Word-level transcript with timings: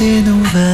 você 0.00 0.22
não 0.22 0.42
vai. 0.44 0.69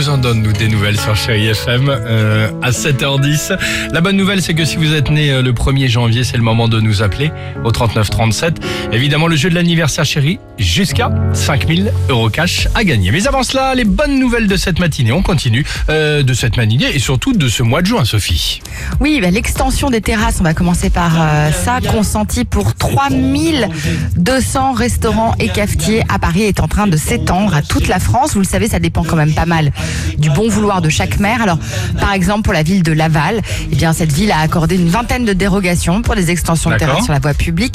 Donne-nous 0.00 0.52
des 0.54 0.68
nouvelles 0.68 0.98
sur 0.98 1.14
Chéri 1.14 1.48
FM 1.48 1.90
euh, 1.90 2.50
à 2.62 2.70
7h10. 2.70 3.58
La 3.92 4.00
bonne 4.00 4.16
nouvelle, 4.16 4.40
c'est 4.40 4.54
que 4.54 4.64
si 4.64 4.76
vous 4.76 4.94
êtes 4.94 5.10
né 5.10 5.30
euh, 5.30 5.42
le 5.42 5.52
1er 5.52 5.88
janvier, 5.88 6.24
c'est 6.24 6.38
le 6.38 6.42
moment 6.42 6.68
de 6.68 6.80
nous 6.80 7.02
appeler 7.02 7.30
au 7.64 7.70
3937. 7.70 8.60
Évidemment, 8.92 9.26
le 9.26 9.36
jeu 9.36 9.50
de 9.50 9.54
l'anniversaire 9.54 10.06
Chéri, 10.06 10.38
jusqu'à 10.58 11.10
5000 11.34 11.92
euros 12.08 12.30
cash 12.30 12.66
à 12.74 12.82
gagner. 12.82 13.10
Mais 13.10 13.26
avant 13.28 13.42
cela, 13.42 13.74
les 13.74 13.84
bonnes 13.84 14.18
nouvelles 14.18 14.46
de 14.46 14.56
cette 14.56 14.78
matinée. 14.78 15.12
On 15.12 15.22
continue 15.22 15.66
euh, 15.90 16.22
de 16.22 16.32
cette 16.32 16.56
matinée 16.56 16.94
et 16.94 16.98
surtout 16.98 17.34
de 17.34 17.48
ce 17.48 17.62
mois 17.62 17.82
de 17.82 17.86
juin, 17.86 18.06
Sophie. 18.06 18.62
Oui, 19.00 19.18
bah, 19.20 19.30
l'extension 19.30 19.90
des 19.90 20.00
terrasses, 20.00 20.38
on 20.40 20.44
va 20.44 20.54
commencer 20.54 20.88
par 20.88 21.12
ça, 21.52 21.80
consenti 21.86 22.46
pour 22.46 22.74
3200 22.74 24.72
restaurants 24.72 25.34
et 25.38 25.48
cafetiers 25.48 26.04
à 26.08 26.18
Paris 26.18 26.44
est 26.44 26.60
en 26.60 26.68
train 26.68 26.86
de 26.86 26.96
s'étendre 26.96 27.54
à 27.54 27.60
toute 27.60 27.86
la 27.86 27.98
France. 27.98 28.32
Vous 28.32 28.40
le 28.40 28.46
savez, 28.46 28.66
ça 28.66 28.78
dépend 28.78 29.04
quand 29.04 29.16
même 29.16 29.34
pas 29.34 29.46
mal 29.46 29.72
du 30.18 30.30
bon 30.30 30.48
vouloir 30.48 30.82
de 30.82 30.88
chaque 30.88 31.18
maire. 31.18 31.42
Alors, 31.42 31.58
par 32.00 32.12
exemple, 32.12 32.42
pour 32.42 32.52
la 32.52 32.62
ville 32.62 32.82
de 32.82 32.92
Laval, 32.92 33.40
eh 33.70 33.76
bien, 33.76 33.92
cette 33.92 34.12
ville 34.12 34.32
a 34.32 34.38
accordé 34.38 34.76
une 34.76 34.88
vingtaine 34.88 35.24
de 35.24 35.32
dérogations 35.32 36.02
pour 36.02 36.14
les 36.14 36.30
extensions 36.30 36.70
de 36.70 36.76
terrasses 36.76 37.04
sur 37.04 37.12
la 37.12 37.18
voie 37.18 37.34
publique. 37.34 37.74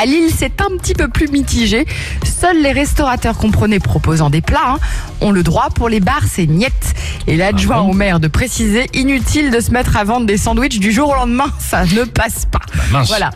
À 0.00 0.06
Lille, 0.06 0.30
c'est 0.36 0.60
un 0.60 0.76
petit 0.76 0.94
peu 0.94 1.08
plus 1.08 1.28
mitigé. 1.28 1.86
Seuls 2.24 2.60
les 2.62 2.72
restaurateurs 2.72 3.36
comprenez 3.36 3.78
proposant 3.78 4.30
des 4.30 4.40
plats 4.40 4.74
hein, 4.74 4.78
ont 5.20 5.30
le 5.30 5.42
droit. 5.42 5.68
Pour 5.74 5.88
les 5.88 6.00
bars, 6.00 6.24
c'est 6.30 6.46
niette. 6.46 6.94
Et 7.26 7.36
l'adjoint 7.36 7.76
Ah 7.78 7.82
bon 7.82 7.90
au 7.90 7.94
maire 7.94 8.20
de 8.20 8.28
préciser, 8.28 8.86
inutile 8.92 9.50
de 9.50 9.60
se 9.60 9.70
mettre 9.70 9.96
à 9.96 10.04
vendre 10.04 10.26
des 10.26 10.36
sandwichs 10.36 10.78
du 10.78 10.92
jour 10.92 11.10
au 11.10 11.14
lendemain, 11.14 11.46
ça 11.58 11.84
ne 11.84 12.04
passe 12.04 12.46
pas. 12.50 12.60
mince. 12.90 13.08
Voilà, 13.08 13.30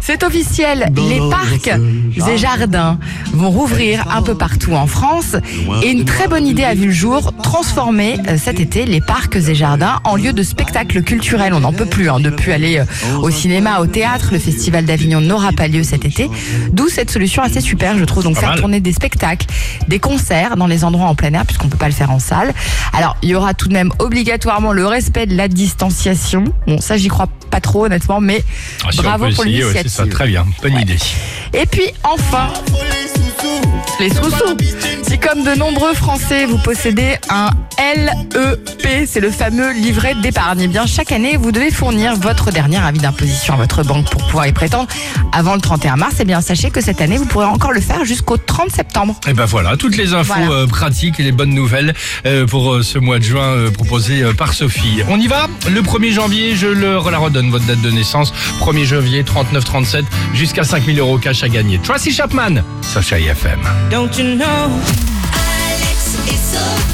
c'est 0.00 0.22
officiel. 0.24 0.90
Les 0.96 1.18
parcs 1.30 1.68
et 1.68 2.38
jardins 2.38 2.98
vont 3.32 3.50
rouvrir 3.50 4.06
un 4.14 4.22
peu 4.22 4.34
partout 4.34 4.72
en 4.74 4.86
France. 4.86 5.36
Et 5.82 5.90
une 5.90 6.04
très 6.04 6.28
bonne 6.28 6.46
idée 6.46 6.64
a 6.64 6.74
vu 6.74 6.86
le 6.86 6.92
jour, 6.92 7.32
transformer 7.42 7.73
euh, 7.76 8.36
cet 8.38 8.60
été 8.60 8.84
les 8.86 9.00
parcs 9.00 9.34
et 9.34 9.54
jardins 9.54 10.00
en 10.04 10.14
lieu 10.14 10.32
de 10.32 10.42
spectacles 10.44 11.02
culturels. 11.02 11.52
On 11.54 11.60
n'en 11.60 11.72
peut 11.72 11.86
plus 11.86 12.08
hein, 12.08 12.20
de 12.20 12.30
plus 12.30 12.52
aller 12.52 12.78
euh, 12.78 12.84
au 13.20 13.30
cinéma, 13.30 13.80
au 13.80 13.86
théâtre. 13.86 14.28
Le 14.32 14.38
festival 14.38 14.84
d'Avignon 14.84 15.20
n'aura 15.20 15.50
pas 15.52 15.66
lieu 15.66 15.82
cet 15.82 16.04
été. 16.04 16.30
D'où 16.72 16.88
cette 16.88 17.10
solution 17.10 17.42
assez 17.42 17.60
super, 17.60 17.98
je 17.98 18.04
trouve. 18.04 18.22
Donc 18.22 18.36
faire 18.38 18.54
tourner 18.54 18.78
des 18.80 18.92
spectacles, 18.92 19.46
des 19.88 19.98
concerts 19.98 20.56
dans 20.56 20.68
les 20.68 20.84
endroits 20.84 21.06
en 21.08 21.14
plein 21.16 21.32
air, 21.34 21.44
puisqu'on 21.44 21.68
peut 21.68 21.76
pas 21.76 21.88
le 21.88 21.94
faire 21.94 22.12
en 22.12 22.20
salle. 22.20 22.54
Alors, 22.92 23.16
il 23.22 23.30
y 23.30 23.34
aura 23.34 23.54
tout 23.54 23.68
de 23.68 23.72
même 23.72 23.90
obligatoirement 23.98 24.72
le 24.72 24.86
respect 24.86 25.26
de 25.26 25.34
la 25.36 25.48
distanciation. 25.48 26.44
Bon, 26.68 26.80
ça, 26.80 26.96
j'y 26.96 27.08
crois 27.08 27.26
pas 27.50 27.60
trop, 27.60 27.86
honnêtement, 27.86 28.20
mais 28.20 28.44
Ah, 28.84 28.92
si 28.92 28.98
bravo 28.98 29.26
pour 29.30 29.40
ouais, 29.40 29.46
l'initiative. 29.50 29.82
c'est 29.82 29.88
ça, 29.88 30.06
très 30.06 30.28
bien, 30.28 30.46
bonne 30.62 30.78
idée. 30.80 30.96
Et 31.54 31.66
puis 31.66 31.86
enfin, 32.02 32.48
les 34.00 34.08
sous-sous. 34.10 34.56
Si 35.08 35.18
comme 35.18 35.44
de 35.44 35.54
nombreux 35.56 35.94
Français, 35.94 36.46
vous 36.46 36.58
possédez 36.58 37.16
un 37.30 37.50
LEP, 37.78 39.06
c'est 39.06 39.20
le 39.20 39.30
fameux 39.30 39.72
livret 39.72 40.14
d'épargne, 40.22 40.60
eh 40.62 40.66
bien 40.68 40.86
chaque 40.86 41.12
année, 41.12 41.36
vous 41.36 41.52
devez 41.52 41.70
fournir 41.70 42.16
votre 42.16 42.50
dernier 42.50 42.78
avis 42.78 42.98
d'imposition 42.98 43.54
à 43.54 43.56
votre 43.58 43.84
banque 43.84 44.10
pour 44.10 44.24
pouvoir 44.26 44.46
y 44.46 44.52
prétendre 44.52 44.88
avant 45.32 45.54
le 45.54 45.60
31 45.60 45.96
mars. 45.96 46.14
Eh 46.20 46.24
bien 46.24 46.40
sachez 46.40 46.70
que 46.70 46.80
cette 46.80 47.00
année, 47.00 47.18
vous 47.18 47.26
pourrez 47.26 47.46
encore 47.46 47.72
le 47.72 47.80
faire 47.80 48.04
jusqu'au 48.04 48.36
30 48.36 48.70
septembre. 48.72 49.14
Et 49.28 49.32
ben 49.34 49.44
voilà, 49.44 49.76
toutes 49.76 49.96
les 49.96 50.14
infos 50.14 50.32
Voilà. 50.34 50.50
euh, 50.50 50.66
pratiques 50.66 51.20
et 51.20 51.22
les 51.22 51.32
bonnes 51.32 51.54
nouvelles 51.54 51.94
euh, 52.26 52.46
pour 52.46 52.72
euh, 52.74 52.82
ce 52.82 52.98
mois 52.98 53.18
de 53.18 53.24
juin 53.24 53.70
proposées 53.72 54.22
euh, 54.22 54.32
par 54.32 54.52
Sophie. 54.54 55.02
On 55.08 55.20
y 55.20 55.26
va? 55.28 55.46
Le 55.70 55.82
1er 55.82 56.10
janvier, 56.12 56.56
je 56.56 56.66
le 56.66 56.94
la 57.10 57.18
redonne, 57.18 57.50
votre 57.50 57.66
date 57.66 57.80
de 57.82 57.90
naissance. 57.90 58.32
1er 58.60 58.84
janvier, 58.84 59.22
39-37, 59.24 60.02
jusqu'à 60.32 60.64
5000 60.64 60.98
euros 60.98 61.18
cash 61.18 61.43
à 61.44 61.48
gagner. 61.48 61.78
Tracy 61.78 62.10
Chapman, 62.10 62.62
Sacha 62.80 63.18
IFM. 63.18 63.60
Don't 63.90 64.16
you 64.16 64.36
know? 64.36 64.70
Alex 65.34 66.16
et. 66.28 66.93